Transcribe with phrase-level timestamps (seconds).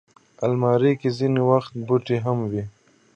[0.45, 2.63] الماري کې ځینې وخت بوټي هم وي